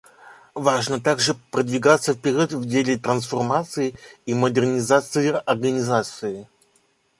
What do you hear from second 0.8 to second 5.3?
также продвигаться вперед в деле трансформации и модернизации